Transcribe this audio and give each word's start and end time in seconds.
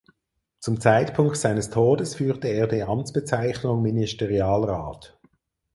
Zum 0.59 0.79
Zeitpunkt 0.81 1.37
seines 1.37 1.69
Todes 1.69 2.15
führte 2.15 2.47
er 2.47 2.65
die 2.65 2.81
Amtsbezeichnung 2.81 3.83
Ministerialrat. 3.83 5.19